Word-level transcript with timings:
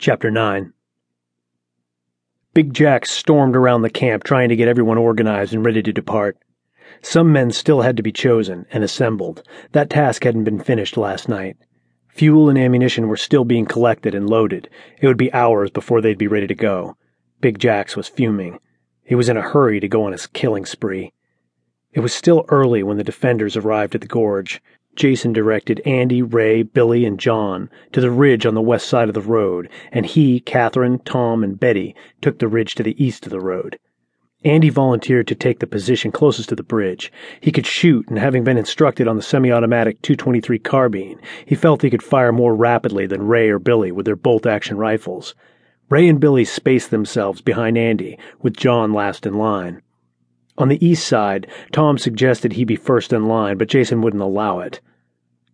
Chapter 0.00 0.30
9 0.30 0.72
Big 2.54 2.72
Jack 2.72 3.04
stormed 3.04 3.56
around 3.56 3.82
the 3.82 3.90
camp 3.90 4.22
trying 4.22 4.48
to 4.48 4.54
get 4.54 4.68
everyone 4.68 4.96
organized 4.96 5.52
and 5.52 5.64
ready 5.64 5.82
to 5.82 5.92
depart. 5.92 6.38
Some 7.02 7.32
men 7.32 7.50
still 7.50 7.80
had 7.80 7.96
to 7.96 8.02
be 8.04 8.12
chosen 8.12 8.64
and 8.70 8.84
assembled. 8.84 9.42
That 9.72 9.90
task 9.90 10.22
hadn't 10.22 10.44
been 10.44 10.60
finished 10.60 10.96
last 10.96 11.28
night. 11.28 11.56
Fuel 12.10 12.48
and 12.48 12.56
ammunition 12.56 13.08
were 13.08 13.16
still 13.16 13.44
being 13.44 13.66
collected 13.66 14.14
and 14.14 14.30
loaded. 14.30 14.70
It 15.00 15.08
would 15.08 15.16
be 15.16 15.32
hours 15.32 15.68
before 15.68 16.00
they'd 16.00 16.16
be 16.16 16.28
ready 16.28 16.46
to 16.46 16.54
go. 16.54 16.96
Big 17.40 17.58
Jacks 17.58 17.96
was 17.96 18.06
fuming. 18.06 18.60
He 19.02 19.16
was 19.16 19.28
in 19.28 19.36
a 19.36 19.42
hurry 19.42 19.80
to 19.80 19.88
go 19.88 20.04
on 20.04 20.12
his 20.12 20.28
killing 20.28 20.64
spree. 20.64 21.12
It 21.92 22.00
was 22.00 22.14
still 22.14 22.44
early 22.50 22.84
when 22.84 22.98
the 22.98 23.02
defenders 23.02 23.56
arrived 23.56 23.96
at 23.96 24.02
the 24.02 24.06
gorge. 24.06 24.62
Jason 24.98 25.32
directed 25.32 25.80
Andy, 25.86 26.22
Ray, 26.22 26.64
Billy, 26.64 27.04
and 27.04 27.20
John 27.20 27.70
to 27.92 28.00
the 28.00 28.10
ridge 28.10 28.44
on 28.44 28.54
the 28.54 28.60
west 28.60 28.88
side 28.88 29.06
of 29.06 29.14
the 29.14 29.20
road, 29.20 29.68
and 29.92 30.04
he, 30.04 30.40
Catherine, 30.40 30.98
Tom, 30.98 31.44
and 31.44 31.58
Betty 31.58 31.94
took 32.20 32.40
the 32.40 32.48
ridge 32.48 32.74
to 32.74 32.82
the 32.82 33.00
east 33.02 33.24
of 33.24 33.30
the 33.30 33.40
road. 33.40 33.78
Andy 34.44 34.70
volunteered 34.70 35.28
to 35.28 35.36
take 35.36 35.60
the 35.60 35.68
position 35.68 36.10
closest 36.10 36.48
to 36.48 36.56
the 36.56 36.64
bridge. 36.64 37.12
He 37.40 37.52
could 37.52 37.64
shoot, 37.64 38.08
and 38.08 38.18
having 38.18 38.42
been 38.42 38.58
instructed 38.58 39.06
on 39.06 39.14
the 39.14 39.22
semi 39.22 39.52
automatic 39.52 40.02
223 40.02 40.58
carbine, 40.58 41.20
he 41.46 41.54
felt 41.54 41.82
he 41.82 41.90
could 41.90 42.02
fire 42.02 42.32
more 42.32 42.56
rapidly 42.56 43.06
than 43.06 43.28
Ray 43.28 43.48
or 43.50 43.60
Billy 43.60 43.92
with 43.92 44.04
their 44.04 44.16
bolt 44.16 44.46
action 44.46 44.78
rifles. 44.78 45.36
Ray 45.88 46.08
and 46.08 46.18
Billy 46.18 46.44
spaced 46.44 46.90
themselves 46.90 47.40
behind 47.40 47.78
Andy, 47.78 48.18
with 48.42 48.56
John 48.56 48.92
last 48.92 49.26
in 49.26 49.38
line. 49.38 49.80
On 50.58 50.68
the 50.68 50.84
east 50.84 51.06
side, 51.06 51.46
Tom 51.70 51.98
suggested 51.98 52.52
he 52.52 52.64
be 52.64 52.76
first 52.76 53.12
in 53.12 53.26
line, 53.26 53.56
but 53.56 53.68
Jason 53.68 54.02
wouldn't 54.02 54.22
allow 54.22 54.58
it. 54.58 54.80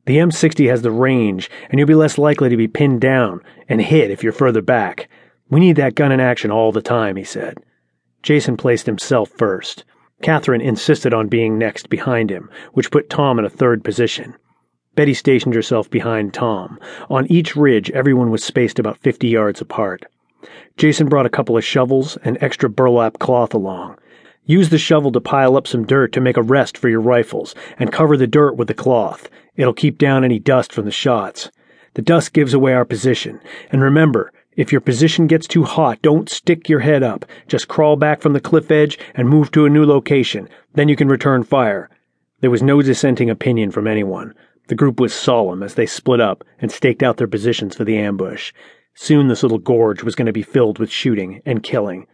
The 0.07 0.17
M60 0.17 0.69
has 0.71 0.81
the 0.81 0.91
range, 0.91 1.51
and 1.71 1.79
you'll 1.79 1.87
be 1.87 1.95
less 1.95 2.19
likely 2.19 2.49
to 2.49 2.57
be 2.57 2.69
pinned 2.69 3.03
down 3.03 3.43
and 3.69 3.83
hit 3.83 4.11
if 4.11 4.23
you're 4.23 4.33
further 4.33 4.63
back. 4.63 5.09
We 5.51 5.61
need 5.61 5.77
that 5.77 5.95
gun 5.95 6.11
in 6.11 6.21
action 6.21 6.51
all 6.51 6.73
the 6.73 6.83
time, 6.83 7.17
he 7.17 7.25
said. 7.25 7.59
Jason 8.23 8.57
placed 8.57 8.87
himself 8.87 9.31
first. 9.31 9.85
Catherine 10.23 10.63
insisted 10.63 11.13
on 11.13 11.29
being 11.29 11.59
next 11.59 11.91
behind 11.91 12.31
him, 12.31 12.49
which 12.73 12.91
put 12.91 13.11
Tom 13.11 13.39
in 13.39 13.45
a 13.45 13.51
third 13.51 13.85
position. 13.85 14.35
Betty 14.95 15.13
stationed 15.13 15.55
herself 15.55 15.91
behind 15.91 16.33
Tom. 16.33 16.79
On 17.11 17.31
each 17.31 17.57
ridge, 17.57 17.91
everyone 17.91 18.31
was 18.31 18.43
spaced 18.43 18.79
about 18.79 18.99
50 18.99 19.29
yards 19.29 19.61
apart. 19.61 20.07
Jason 20.79 21.09
brought 21.09 21.27
a 21.27 21.31
couple 21.31 21.59
of 21.59 21.65
shovels 21.65 22.17
and 22.25 22.39
extra 22.41 22.71
burlap 22.71 23.19
cloth 23.19 23.53
along. 23.53 23.99
Use 24.47 24.69
the 24.69 24.79
shovel 24.79 25.11
to 25.13 25.21
pile 25.21 25.57
up 25.57 25.67
some 25.67 25.87
dirt 25.87 26.13
to 26.13 26.21
make 26.21 26.37
a 26.37 26.43
rest 26.43 26.77
for 26.77 26.89
your 26.89 27.01
rifles, 27.01 27.55
and 27.79 27.91
cover 27.91 28.17
the 28.17 28.27
dirt 28.27 28.57
with 28.57 28.69
the 28.69 28.75
cloth. 28.75 29.29
It'll 29.57 29.73
keep 29.73 29.97
down 29.97 30.23
any 30.23 30.39
dust 30.39 30.73
from 30.73 30.85
the 30.85 30.91
shots. 30.91 31.51
The 31.95 32.03
dust 32.03 32.33
gives 32.33 32.53
away 32.53 32.75
our 32.75 32.85
position. 32.85 33.41
And 33.71 33.81
remember, 33.81 34.33
if 34.57 34.71
your 34.71 34.81
position 34.81 35.27
gets 35.27 35.47
too 35.47 35.65
hot, 35.65 36.03
don't 36.03 36.29
stick 36.29 36.69
your 36.69 36.81
head 36.81 37.03
up. 37.03 37.25
Just 37.49 37.69
crawl 37.69 37.97
back 37.97 38.21
from 38.21 38.35
the 38.35 38.41
cliff 38.41 38.71
edge 38.71 38.99
and 39.15 39.29
move 39.29 39.51
to 39.53 39.65
a 39.65 39.71
new 39.71 39.87
location. 39.87 40.49
Then 40.75 40.89
you 40.89 40.97
can 40.97 41.09
return 41.09 41.43
fire. 41.43 41.89
There 42.41 42.51
was 42.51 42.63
no 42.63 42.83
dissenting 42.83 43.31
opinion 43.31 43.71
from 43.71 43.87
anyone. 43.87 44.35
The 44.69 44.75
group 44.75 45.01
was 45.01 45.15
solemn 45.15 45.63
as 45.63 45.75
they 45.75 45.87
split 45.87 46.21
up 46.21 46.45
and 46.61 46.71
staked 46.71 47.03
out 47.03 47.17
their 47.17 47.27
positions 47.27 47.77
for 47.77 47.85
the 47.85 47.97
ambush. 47.97 48.53
Soon 48.95 49.29
this 49.29 49.43
little 49.43 49.59
gorge 49.59 50.03
was 50.03 50.15
going 50.15 50.27
to 50.27 50.33
be 50.33 50.43
filled 50.43 50.79
with 50.79 50.91
shooting 50.91 51.41
and 51.47 51.63
killing. 51.63 52.07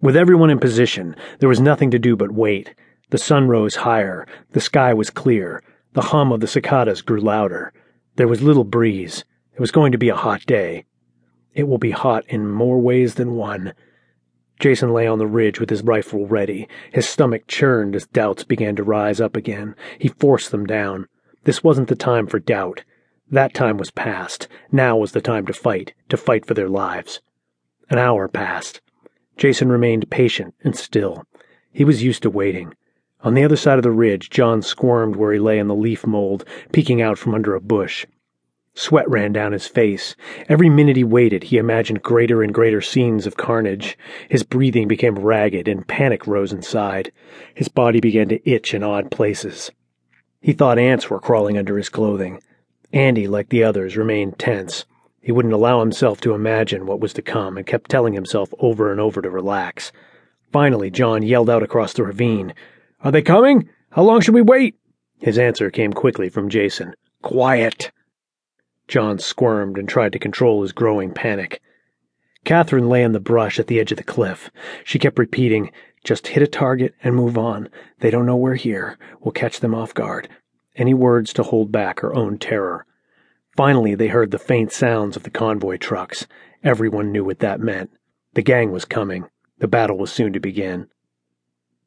With 0.00 0.16
everyone 0.16 0.50
in 0.50 0.60
position, 0.60 1.16
there 1.40 1.48
was 1.48 1.60
nothing 1.60 1.90
to 1.90 1.98
do 1.98 2.14
but 2.14 2.30
wait. 2.30 2.74
The 3.10 3.18
sun 3.18 3.48
rose 3.48 3.74
higher, 3.74 4.26
the 4.52 4.60
sky 4.60 4.94
was 4.94 5.10
clear, 5.10 5.62
the 5.94 6.02
hum 6.02 6.30
of 6.30 6.38
the 6.38 6.46
cicadas 6.46 7.02
grew 7.02 7.20
louder. 7.20 7.72
There 8.14 8.28
was 8.28 8.40
little 8.42 8.64
breeze. 8.64 9.24
It 9.54 9.60
was 9.60 9.72
going 9.72 9.90
to 9.90 9.98
be 9.98 10.08
a 10.08 10.14
hot 10.14 10.46
day. 10.46 10.84
It 11.52 11.66
will 11.66 11.78
be 11.78 11.90
hot 11.90 12.24
in 12.28 12.48
more 12.48 12.78
ways 12.78 13.16
than 13.16 13.34
one. 13.34 13.74
Jason 14.60 14.92
lay 14.92 15.08
on 15.08 15.18
the 15.18 15.26
ridge 15.26 15.58
with 15.58 15.70
his 15.70 15.82
rifle 15.82 16.26
ready. 16.26 16.68
His 16.92 17.08
stomach 17.08 17.48
churned 17.48 17.96
as 17.96 18.06
doubts 18.06 18.44
began 18.44 18.76
to 18.76 18.84
rise 18.84 19.20
up 19.20 19.34
again. 19.34 19.74
He 19.98 20.08
forced 20.08 20.52
them 20.52 20.66
down. 20.66 21.08
This 21.42 21.64
wasn't 21.64 21.88
the 21.88 21.96
time 21.96 22.28
for 22.28 22.38
doubt. 22.38 22.84
That 23.30 23.52
time 23.52 23.78
was 23.78 23.90
past. 23.90 24.46
Now 24.70 24.96
was 24.96 25.10
the 25.10 25.20
time 25.20 25.46
to 25.46 25.52
fight, 25.52 25.94
to 26.08 26.16
fight 26.16 26.46
for 26.46 26.54
their 26.54 26.68
lives. 26.68 27.20
An 27.90 27.98
hour 27.98 28.28
passed. 28.28 28.80
Jason 29.38 29.70
remained 29.70 30.10
patient 30.10 30.54
and 30.62 30.76
still. 30.76 31.24
He 31.72 31.84
was 31.84 32.02
used 32.02 32.22
to 32.24 32.30
waiting. 32.30 32.74
On 33.22 33.34
the 33.34 33.44
other 33.44 33.56
side 33.56 33.78
of 33.78 33.84
the 33.84 33.90
ridge, 33.90 34.30
John 34.30 34.62
squirmed 34.62 35.16
where 35.16 35.32
he 35.32 35.38
lay 35.38 35.58
in 35.58 35.68
the 35.68 35.74
leaf 35.74 36.06
mold, 36.06 36.44
peeking 36.72 37.00
out 37.00 37.18
from 37.18 37.34
under 37.34 37.54
a 37.54 37.60
bush. 37.60 38.04
Sweat 38.74 39.08
ran 39.08 39.32
down 39.32 39.52
his 39.52 39.66
face. 39.66 40.14
Every 40.48 40.68
minute 40.68 40.96
he 40.96 41.02
waited, 41.02 41.44
he 41.44 41.56
imagined 41.56 42.02
greater 42.02 42.42
and 42.42 42.54
greater 42.54 42.80
scenes 42.80 43.26
of 43.26 43.36
carnage. 43.36 43.98
His 44.28 44.44
breathing 44.44 44.86
became 44.86 45.16
ragged, 45.16 45.66
and 45.66 45.86
panic 45.86 46.26
rose 46.28 46.52
inside. 46.52 47.10
His 47.54 47.68
body 47.68 48.00
began 48.00 48.28
to 48.28 48.48
itch 48.48 48.74
in 48.74 48.84
odd 48.84 49.10
places. 49.10 49.70
He 50.40 50.52
thought 50.52 50.78
ants 50.78 51.10
were 51.10 51.18
crawling 51.18 51.58
under 51.58 51.76
his 51.76 51.88
clothing. 51.88 52.40
Andy, 52.92 53.26
like 53.26 53.48
the 53.48 53.64
others, 53.64 53.96
remained 53.96 54.38
tense. 54.38 54.84
He 55.20 55.32
wouldn't 55.32 55.54
allow 55.54 55.80
himself 55.80 56.20
to 56.22 56.34
imagine 56.34 56.86
what 56.86 57.00
was 57.00 57.12
to 57.14 57.22
come 57.22 57.56
and 57.56 57.66
kept 57.66 57.90
telling 57.90 58.14
himself 58.14 58.52
over 58.58 58.90
and 58.90 59.00
over 59.00 59.20
to 59.20 59.30
relax. 59.30 59.92
Finally, 60.52 60.90
John 60.90 61.22
yelled 61.22 61.50
out 61.50 61.62
across 61.62 61.92
the 61.92 62.04
ravine, 62.04 62.54
Are 63.02 63.12
they 63.12 63.22
coming? 63.22 63.68
How 63.90 64.02
long 64.02 64.20
should 64.20 64.34
we 64.34 64.42
wait? 64.42 64.76
His 65.20 65.38
answer 65.38 65.70
came 65.70 65.92
quickly 65.92 66.28
from 66.28 66.48
Jason 66.48 66.94
Quiet! 67.22 67.90
John 68.86 69.18
squirmed 69.18 69.76
and 69.76 69.88
tried 69.88 70.12
to 70.12 70.18
control 70.18 70.62
his 70.62 70.72
growing 70.72 71.12
panic. 71.12 71.60
Catherine 72.44 72.88
lay 72.88 73.02
in 73.02 73.12
the 73.12 73.20
brush 73.20 73.58
at 73.58 73.66
the 73.66 73.80
edge 73.80 73.90
of 73.90 73.98
the 73.98 74.04
cliff. 74.04 74.50
She 74.84 74.98
kept 74.98 75.18
repeating, 75.18 75.70
Just 76.04 76.28
hit 76.28 76.42
a 76.42 76.46
target 76.46 76.94
and 77.02 77.14
move 77.14 77.36
on. 77.36 77.68
They 77.98 78.10
don't 78.10 78.24
know 78.24 78.36
we're 78.36 78.54
here. 78.54 78.96
We'll 79.20 79.32
catch 79.32 79.60
them 79.60 79.74
off 79.74 79.92
guard. 79.92 80.28
Any 80.76 80.94
words 80.94 81.32
to 81.34 81.42
hold 81.42 81.70
back 81.72 82.00
her 82.00 82.14
own 82.14 82.38
terror. 82.38 82.86
Finally, 83.58 83.96
they 83.96 84.06
heard 84.06 84.30
the 84.30 84.38
faint 84.38 84.70
sounds 84.70 85.16
of 85.16 85.24
the 85.24 85.30
convoy 85.30 85.76
trucks. 85.76 86.28
Everyone 86.62 87.10
knew 87.10 87.24
what 87.24 87.40
that 87.40 87.58
meant. 87.58 87.90
The 88.34 88.42
gang 88.42 88.70
was 88.70 88.84
coming. 88.84 89.24
The 89.58 89.66
battle 89.66 89.98
was 89.98 90.12
soon 90.12 90.32
to 90.34 90.38
begin. 90.38 90.86